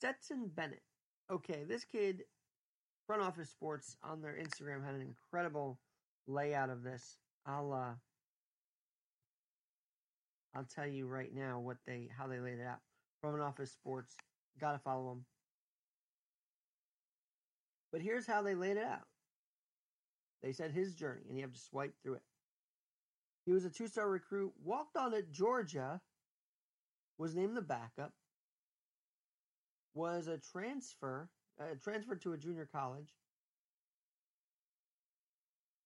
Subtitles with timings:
[0.00, 0.80] Stetson Bennett.
[1.30, 2.22] Okay, this kid,
[3.06, 5.78] front office sports on their Instagram had an incredible
[6.26, 7.18] layout of this.
[7.44, 7.92] I'll uh
[10.56, 12.78] I'll tell you right now what they how they laid it out.
[13.20, 14.16] Front office sports,
[14.58, 15.26] gotta follow them.
[17.92, 19.06] But here's how they laid it out.
[20.42, 22.22] They said his journey, and you have to swipe through it.
[23.44, 26.00] He was a two star recruit, walked on at Georgia,
[27.18, 28.14] was named the backup,
[29.94, 31.28] was a transfer,
[31.60, 33.14] uh, transferred to a junior college,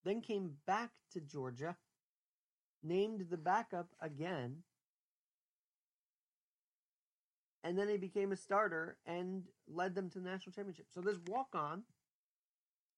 [0.04, 1.76] then came back to Georgia,
[2.82, 4.62] named the backup again,
[7.62, 10.86] and then he became a starter and led them to the national championship.
[10.94, 11.84] So this walk on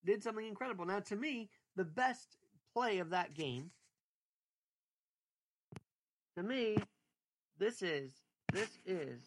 [0.05, 0.85] did something incredible.
[0.85, 2.37] Now, to me, the best
[2.75, 3.71] play of that game,
[6.37, 6.77] to me,
[7.59, 8.11] this is
[8.53, 9.21] this is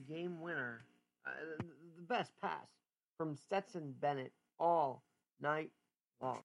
[0.00, 0.84] the game winner,
[1.26, 2.66] uh, the best pass
[3.16, 5.02] from Stetson Bennett all
[5.40, 5.70] night
[6.20, 6.40] long.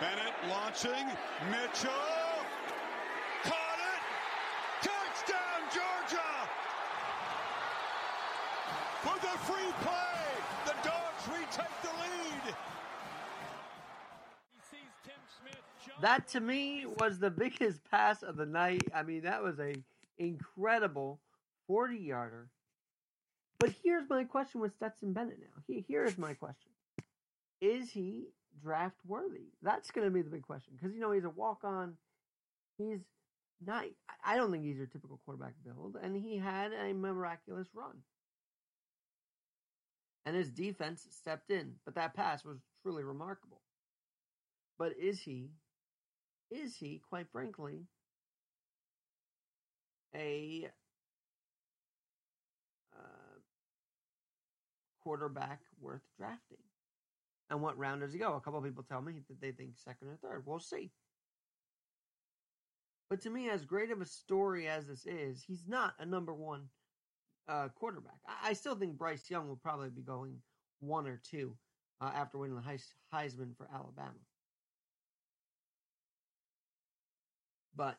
[0.00, 1.06] Bennett launching,
[1.50, 1.90] Mitchell
[3.44, 4.02] caught it,
[4.82, 6.28] touchdown Georgia!
[9.02, 10.26] For the free play,
[10.66, 12.54] the Dogs retake the lead.
[14.52, 16.00] He sees Tim Smith jump.
[16.00, 18.82] That to me was the biggest pass of the night.
[18.94, 19.74] I mean, that was a
[20.18, 21.20] incredible
[21.68, 22.48] 40 yarder.
[23.58, 25.62] But here's my question with Stetson Bennett now.
[25.66, 26.70] He, here's my question.
[27.60, 28.28] Is he
[28.62, 29.48] draft worthy?
[29.62, 31.94] That's going to be the big question because you know he's a walk on.
[32.78, 33.00] He's
[33.64, 33.84] not.
[34.24, 37.96] I don't think he's your typical quarterback build, and he had a miraculous run.
[40.24, 43.62] And his defense stepped in, but that pass was truly remarkable.
[44.78, 45.48] But is he,
[46.50, 47.86] is he, quite frankly,
[50.14, 50.68] a
[55.08, 56.58] quarterback worth drafting?
[57.48, 58.34] And what round does he go?
[58.34, 60.42] A couple people tell me that they think second or third.
[60.44, 60.90] We'll see.
[63.08, 66.34] But to me, as great of a story as this is, he's not a number
[66.34, 66.64] one
[67.48, 68.18] uh, quarterback.
[68.26, 70.34] I, I still think Bryce Young will probably be going
[70.80, 71.54] one or two
[72.02, 74.12] uh, after winning the Heis- Heisman for Alabama.
[77.74, 77.96] But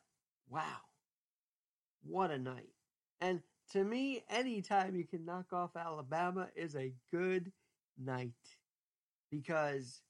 [0.48, 0.78] wow,
[2.04, 2.70] what a night!
[3.20, 7.52] And to me, anytime you can knock off Alabama is a good
[7.98, 8.32] night
[9.32, 10.02] because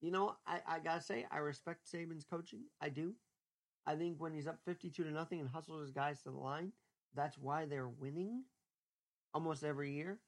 [0.00, 2.64] you know I, I gotta say I respect Saban's coaching.
[2.80, 3.14] I do.
[3.86, 6.72] I think when he's up fifty-two to nothing and hustles his guys to the line,
[7.14, 8.44] that's why they're winning
[9.32, 10.18] almost every year.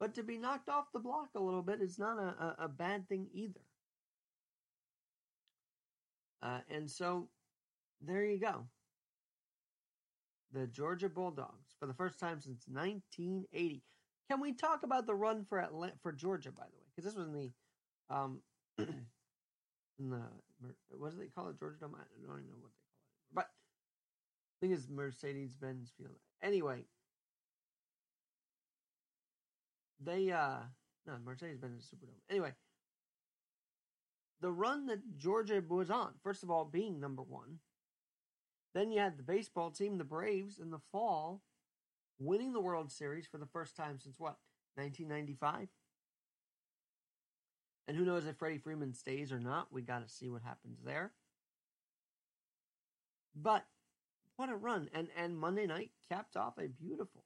[0.00, 2.68] But to be knocked off the block a little bit is not a, a, a
[2.68, 3.60] bad thing either.
[6.42, 7.28] Uh, and so
[8.00, 8.66] there you go.
[10.52, 13.82] The Georgia Bulldogs for the first time since 1980.
[14.30, 16.84] Can we talk about the run for Atlanta, for Georgia, by the way?
[16.94, 18.42] Because this was in the um
[18.78, 20.22] in the
[20.90, 21.58] what do they call it?
[21.58, 21.96] Georgia Dome.
[21.96, 26.16] I don't even know what they call it, but I think it's Mercedes Benz Field.
[26.42, 26.84] Anyway,
[30.00, 30.58] they uh
[31.06, 32.20] no Mercedes Benz Superdome.
[32.30, 32.52] Anyway,
[34.40, 37.58] the run that Georgia was on, first of all, being number one.
[38.74, 41.42] Then you had the baseball team, the Braves, in the fall,
[42.18, 44.36] winning the World Series for the first time since what,
[44.76, 45.68] 1995?
[47.88, 49.72] And who knows if Freddie Freeman stays or not?
[49.72, 51.12] We got to see what happens there.
[53.34, 53.66] But
[54.36, 54.88] what a run!
[54.94, 57.24] And and Monday night capped off a beautiful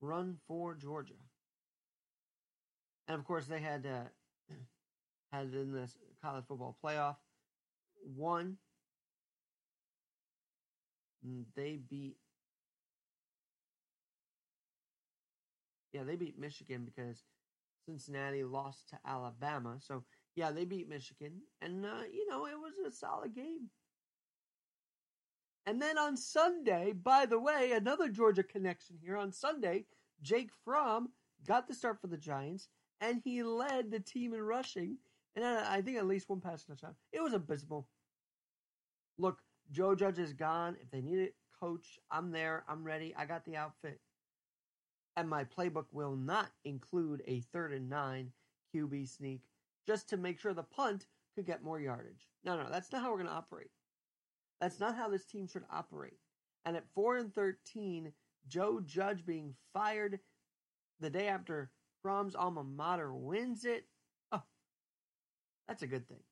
[0.00, 1.14] run for Georgia.
[3.08, 4.08] And of course, they had uh,
[5.32, 7.16] had in this college football playoff
[8.16, 8.56] one.
[11.22, 12.16] They beat.
[15.92, 17.24] Yeah, they beat Michigan because
[17.86, 19.76] Cincinnati lost to Alabama.
[19.80, 23.68] So yeah, they beat Michigan, and uh, you know it was a solid game.
[25.66, 29.16] And then on Sunday, by the way, another Georgia connection here.
[29.16, 29.84] On Sunday,
[30.20, 31.10] Jake Fromm
[31.46, 32.68] got the start for the Giants,
[33.00, 34.96] and he led the team in rushing,
[35.36, 36.94] and I think at least one pass touchdown.
[37.12, 37.88] It was abysmal.
[39.18, 39.38] Look,
[39.70, 40.76] Joe Judge is gone.
[40.80, 41.28] If they need a
[41.58, 42.64] coach, I'm there.
[42.68, 43.14] I'm ready.
[43.16, 44.00] I got the outfit.
[45.16, 48.32] And my playbook will not include a third and nine
[48.74, 49.42] QB sneak
[49.86, 52.28] just to make sure the punt could get more yardage.
[52.44, 53.70] No, no, that's not how we're going to operate.
[54.60, 56.18] That's not how this team should operate.
[56.64, 58.12] And at 4 and 13,
[58.48, 60.20] Joe Judge being fired
[61.00, 61.70] the day after
[62.02, 63.86] Fromm's alma mater wins it.
[64.30, 64.42] Oh,
[65.66, 66.22] that's a good thing.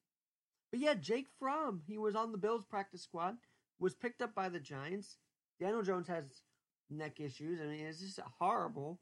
[0.70, 3.36] But yeah, Jake Fromm, he was on the Bills practice squad,
[3.78, 5.16] was picked up by the Giants.
[5.58, 6.42] Daniel Jones has
[6.88, 7.60] neck issues.
[7.60, 9.00] I mean, it's just horrible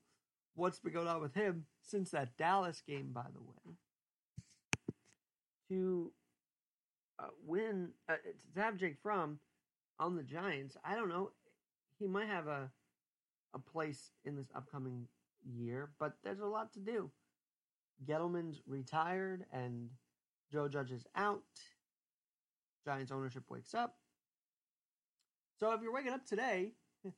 [0.54, 3.76] what's been going on with him since that Dallas game, by the way.
[5.68, 6.12] To
[7.18, 8.16] uh, win, uh,
[8.54, 9.38] to have Jake Fromm
[9.98, 11.32] on the Giants, I don't know.
[11.98, 12.70] He might have a
[13.54, 15.06] a place in this upcoming
[15.44, 17.10] year, but there's a lot to do.
[18.06, 19.90] Gettleman's retired and
[20.50, 21.42] Joe Judge is out.
[22.84, 23.96] Giants ownership wakes up.
[25.58, 26.72] So if you're waking up today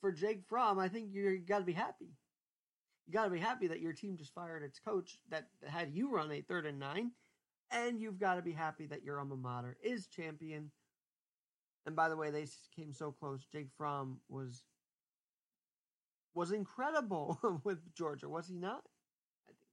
[0.00, 2.16] for Jake Fromm, I think you got to be happy.
[3.06, 6.10] You got to be happy that your team just fired its coach that had you
[6.10, 7.12] run a third and nine,
[7.70, 10.70] and you've got to be happy that your alma mater is champion.
[11.86, 13.44] And by the way, they came so close.
[13.44, 14.64] Jake Fromm was
[16.34, 18.82] was incredible with Georgia, was he not?